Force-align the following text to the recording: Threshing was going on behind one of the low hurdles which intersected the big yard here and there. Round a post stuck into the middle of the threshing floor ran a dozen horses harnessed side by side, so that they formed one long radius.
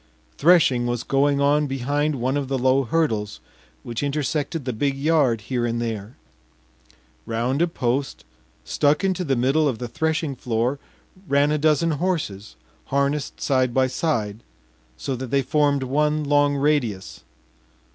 Threshing 0.35 0.87
was 0.87 1.03
going 1.03 1.39
on 1.39 1.67
behind 1.67 2.15
one 2.15 2.35
of 2.35 2.47
the 2.47 2.57
low 2.57 2.85
hurdles 2.85 3.39
which 3.83 4.01
intersected 4.01 4.65
the 4.65 4.73
big 4.73 4.97
yard 4.97 5.41
here 5.41 5.63
and 5.63 5.79
there. 5.79 6.17
Round 7.27 7.61
a 7.61 7.67
post 7.67 8.25
stuck 8.65 9.03
into 9.03 9.23
the 9.23 9.35
middle 9.35 9.67
of 9.67 9.77
the 9.77 9.87
threshing 9.87 10.35
floor 10.35 10.79
ran 11.27 11.51
a 11.51 11.59
dozen 11.59 11.91
horses 11.91 12.55
harnessed 12.85 13.39
side 13.41 13.75
by 13.75 13.85
side, 13.85 14.39
so 14.97 15.15
that 15.15 15.29
they 15.29 15.43
formed 15.43 15.83
one 15.83 16.23
long 16.23 16.55
radius. 16.55 17.21